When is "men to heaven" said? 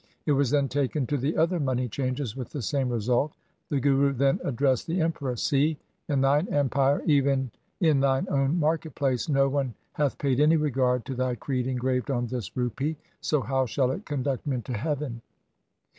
14.47-15.21